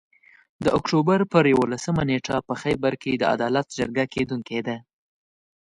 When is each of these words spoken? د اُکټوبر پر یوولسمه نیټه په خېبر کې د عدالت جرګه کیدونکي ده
د 0.63 0.65
اُکټوبر 0.77 1.19
پر 1.31 1.43
یوولسمه 1.53 2.03
نیټه 2.09 2.35
په 2.47 2.53
خېبر 2.61 2.93
کې 3.01 3.11
د 3.17 3.23
عدالت 3.35 3.67
جرګه 3.77 4.05
کیدونکي 4.15 4.59
ده 4.67 4.77